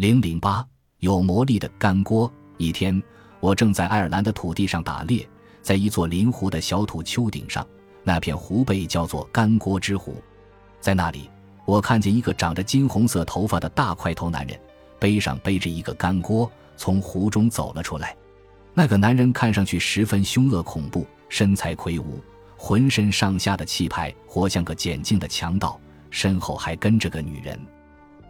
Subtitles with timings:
[0.00, 0.66] 零零八
[1.00, 2.32] 有魔力的干锅。
[2.56, 3.02] 一天，
[3.38, 5.28] 我正在爱尔兰的土地上打猎，
[5.60, 7.66] 在一座临湖的小土丘顶上，
[8.02, 10.14] 那片湖被叫做干锅之湖。
[10.80, 11.28] 在那里，
[11.66, 14.58] 我看见一个长着金红色头发的大块头男人，
[14.98, 18.16] 背上背着一个干锅，从湖中走了出来。
[18.72, 22.18] 那个男人看上去十分凶恶恐怖，身材魁梧，
[22.56, 25.78] 浑身上下的气派活像个简净的强盗，
[26.08, 27.60] 身后还跟着个女人。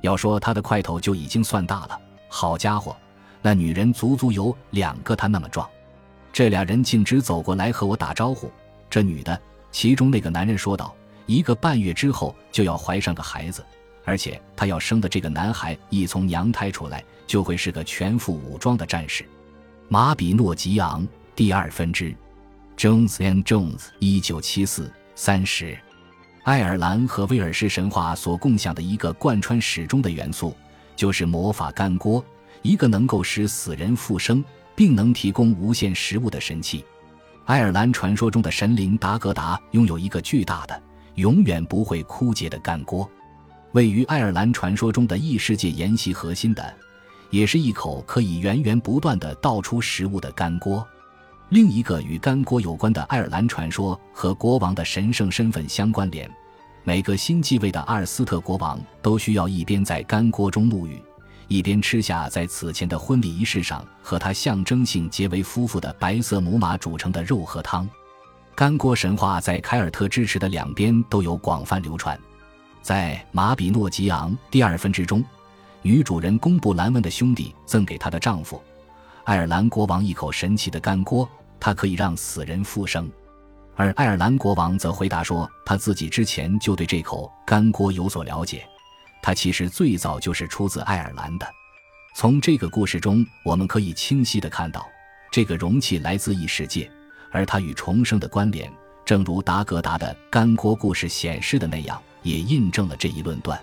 [0.00, 2.96] 要说他的块头就已经算大了，好家伙！
[3.42, 5.68] 那女人足足有两个他那么壮，
[6.32, 8.50] 这俩人径直走过来和我打招呼。
[8.90, 9.40] 这女的，
[9.70, 13.64] 其中那个男人说道：“一个半月之后就要怀上个孩子，
[14.04, 19.24] 而且他要生的这个男孩一从娘胎出来，就会是个全副武装的战士。”
[19.88, 22.14] 马比诺吉昂第二分支
[22.76, 25.78] ，Jones and Jones，一九七四三十。
[26.50, 30.52] 爱尔兰和威尔士神话所共享的一个贯穿始终的元素，
[30.96, 32.24] 就是魔法干锅。
[32.62, 36.84] 一个能够使死人复生，并能提供无限食物的神器。
[37.44, 40.82] 爱尔兰传说中的神灵达格达拥有一个巨大的、
[41.14, 43.08] 永远不会枯竭的干锅。
[43.70, 46.74] 位于爱尔兰传说中的异世界沿袭核心的，
[47.30, 50.84] 也是一口可以源源不断的倒出食物的干锅。
[51.50, 56.28] 另一个与干锅有关的爱尔兰传说和国王的神圣身份相关联。
[56.82, 61.00] 每个新继位的阿尔斯特国王都需要一边在干锅中沐浴。
[61.46, 67.88] 一边吃下在此前的婚礼仪式上和他象征性结为夫妇的白色母马煮成的肉和汤，
[68.54, 72.16] 干锅神话在凯尔特支持的两边都有广泛流传。
[72.82, 75.24] 在马比诺吉昂第二分支中，
[75.82, 78.62] 女主人公布兰文的兄弟赠给她的丈夫
[79.24, 83.10] 爱尔兰国王一口神奇的干锅，它可以让死人复生。
[83.80, 88.62] 而爱尔兰国王则回答说，他自己之前就对这口干锅有所了解。
[89.22, 91.48] 它其实最早就是出自爱尔兰的。
[92.14, 94.86] 从这个故事中，我们可以清晰地看到，
[95.32, 96.90] 这个容器来自异世界，
[97.30, 98.70] 而它与重生的关联，
[99.02, 103.58] 正如达格达的干锅故事显示的那样，也印证了这一论断。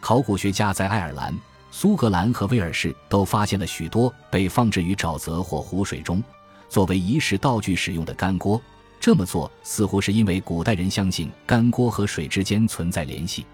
[0.00, 1.34] 考古学家在爱尔兰、
[1.70, 6.22] 苏格兰和威尔士都发现了许多被放置于沼泽或湖水中，
[6.68, 8.60] 作为仪式道具使用的干锅。
[8.98, 13.46] 这么做似乎是因为古代人相信干锅和水之间存在联系。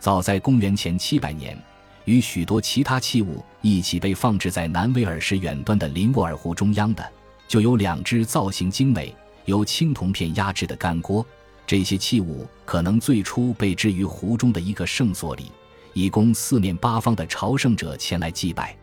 [0.00, 1.56] 早在公元前七百年，
[2.04, 7.12] 与许多其他器物一起被放置在南威尔士远端的林沃尔湖中央的，
[7.46, 11.24] 就有两只造型精美、由青铜片压制的干锅。
[11.66, 15.52] 这些器物可能最初被置于湖中的一个圣所里，
[15.92, 18.76] 以供四面八方的朝圣者前来祭拜。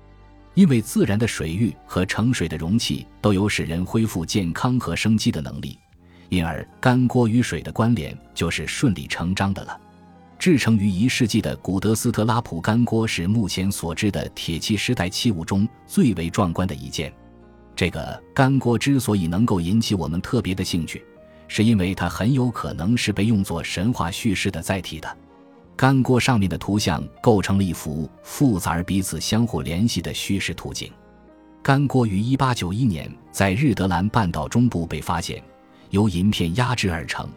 [0.53, 5.77] 因为自然的水域和盛水的容器都有使人恢复健康和生机的能力，
[6.29, 9.79] 因而干锅与水的关联就是顺理成章的了。
[10.37, 17.11] 制成于一世纪的古德斯特拉普干锅是目前所知的铁器时代器物中最为壮观的一件。
[17.75, 21.03] 这个干锅之所以能够引起我们特别的兴趣，
[21.47, 25.17] 是因为它很有可能是被用作神话叙事的载体的。
[25.75, 30.91] 干锅上面的图像构成了一幅复杂而彼此相互联系的叙事图景。
[31.61, 35.43] 干锅于1891年在日德兰半岛中部被发现，
[35.89, 37.27] 由银片压制而成。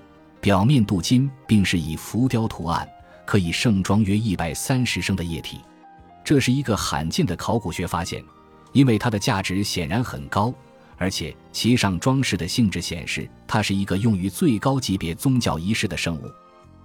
[0.41, 2.89] 表面镀金，并是以浮雕图案，
[3.27, 5.61] 可以盛装约一百三十升的液体。
[6.25, 8.23] 这是一个罕见的考古学发现，
[8.73, 10.55] 因为它的价值显然很高，
[10.97, 16.31] 而且其上装饰的性质显示它是一个用于最高级别宗教仪式的圣物。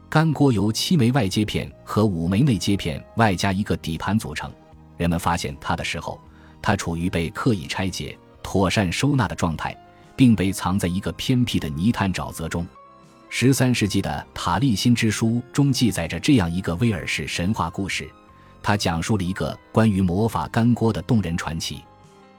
[0.09, 4.51] 干锅由七枚外接片和五枚内接片外加一个底盘组成。
[4.95, 6.19] 人们发现它的时候，
[6.61, 9.75] 它处于被刻意拆解、妥善收纳的状态，
[10.15, 12.65] 并被藏在一个偏僻的泥潭沼泽中。
[13.29, 18.09] 十三世纪的《塔利辛之书》中记载着这样一个威尔士神话故事，
[18.61, 21.83] 它讲述了一个关于魔法干锅的动人传奇。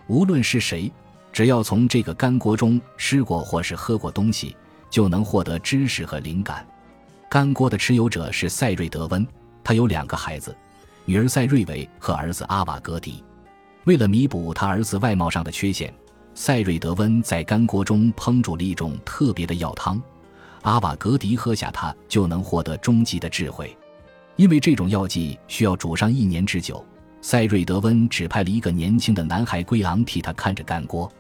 [0.07, 0.93] 无论是谁，
[1.33, 4.57] 只要从这个干锅中吃过或是喝过东西，
[4.89, 6.65] 就能获得知识和灵感。
[7.29, 9.27] 干锅的持有者是赛瑞德温，
[9.65, 10.57] 他有两个孩子，
[11.05, 13.25] 女儿赛瑞维和儿子阿瓦格迪。
[13.83, 15.93] 为了弥补他儿子外貌上的缺陷，
[16.35, 20.01] 赛瑞德温在干锅中烹煮了一种特别的药汤。
[20.63, 23.77] 阿瓦格迪喝下它就能获得终极的智慧，
[24.37, 26.85] 因为这种药剂需要煮上一年之久。
[27.21, 31.11] 塞瑞德温指派了一个年轻的男孩圭昂替他看着干锅，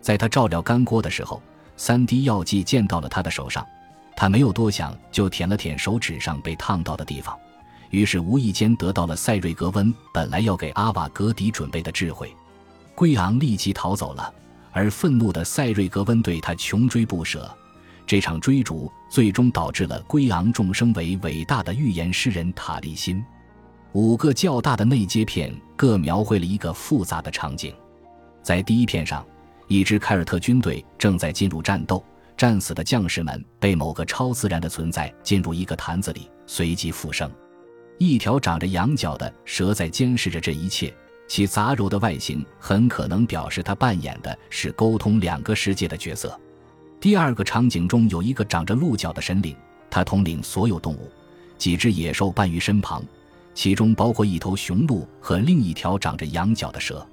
[0.00, 1.40] 在他照料干锅的时候，
[1.76, 3.64] 三滴药剂溅到了他的手上，
[4.14, 7.34] 他没有多想就舔了舔手指上被烫到的地方，
[7.90, 12.34] 于是无意间得到了塞瑞格温本来要给阿瓦格迪准备的智慧。
[12.94, 14.32] 圭昂立即逃走了，
[14.76, 17.50] 而愤怒的塞瑞格温对他穷追不舍。
[18.06, 23.24] 这场追逐最终导致了圭昂众生为伟大的预言诗人塔利辛。
[23.92, 27.74] 五个较大的内接片各描绘了一个复杂的场景。
[28.42, 29.26] 在第一片上，
[29.66, 32.04] 一支凯尔特军队正在进入战斗，
[32.36, 37.30] 战死的将士们被某个超自然的存在进入一个坛子里，随即复生。
[37.98, 40.94] 一条长着羊角的蛇在监视着这一切，
[41.28, 46.38] 其杂糅的外形很可能表示它扮演的是沟通两个世界的角色。
[47.00, 49.54] 第二个场景中有一个长着鹿角的神灵，
[49.90, 51.10] 他统领所有动物，
[51.58, 53.04] 几只野兽伴于身旁，
[53.54, 57.06] 其中包括一头雄鹿和另一条长着羊角的蛇。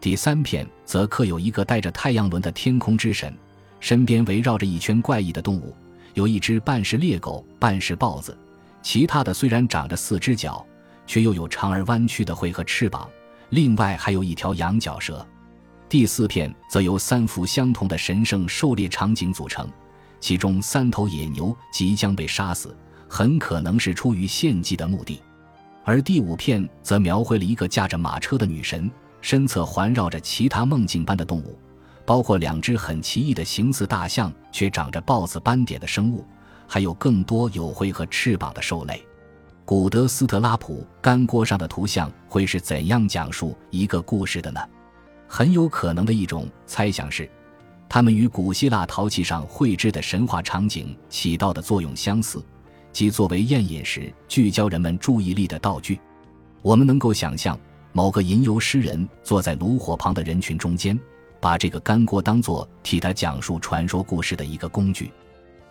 [0.00, 3.36] 第三片则刻有一个带着太阳轮的天空之神，
[3.80, 5.74] 身边围绕着一圈怪异的动物，
[6.14, 8.36] 有一只半是猎狗，半是豹子。
[8.80, 10.64] 其他的虽然长着四只脚，
[11.06, 13.08] 却又有长而弯曲的喙和翅膀。
[13.50, 15.26] 另外还有一条羊角蛇。
[15.88, 19.66] 第四片则由三幅相同的神圣狩猎场景组成，
[20.20, 22.76] 其中三头野牛即将被杀死，
[23.08, 25.20] 很可能是出于献祭的目的。
[25.84, 28.90] 而第五片则描绘了一个驾着马车的女神，
[29.22, 31.58] 身侧环绕着其他梦境般的动物，
[32.04, 36.22] 包括两只很奇异的形似大象却长着豹子斑点的生物。
[36.70, 39.02] 还有更多有喙和翅膀的兽类。
[39.68, 44.58] 古德斯特拉普干锅上的图像会是怎样讲述一个故事的呢？
[45.26, 47.30] 很有可能的一种猜想是，
[47.86, 52.42] 它们与古希腊陶器上绘制的神话场景起到的作用相似，
[52.94, 56.00] 即作为宴饮时聚焦人们注意力的道具。
[56.62, 57.60] 我们能够想象，
[57.92, 60.98] 某个吟游诗人坐在炉火旁的人群中间，
[61.42, 65.12] 把这个干锅当作替他讲述传说故事的一个工具。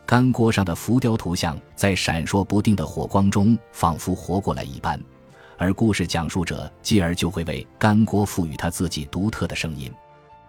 [0.07, 4.97] 干锅上的浮雕图像在闪烁不定的火光中，仿佛活过来一般，
[5.57, 9.91] 而故事讲述者继而就会为干锅赋予他自己独特的声音。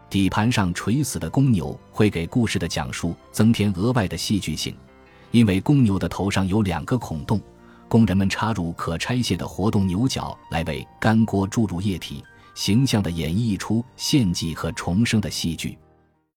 [0.08, 4.72] 底盘上垂死的公牛会给故事的讲述增添额外的戏剧性，
[5.32, 7.40] 因为公牛的头上有两个孔洞，
[7.88, 12.22] 工人们插入可拆卸的活动牛角来为干锅注入液体，
[12.54, 15.76] 形象地演绎出献祭和重生的戏剧。